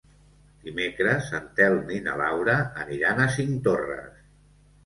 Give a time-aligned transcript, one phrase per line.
[0.67, 2.57] Dimecres en Telm i na Laura
[2.87, 4.21] aniran a Cinctorres.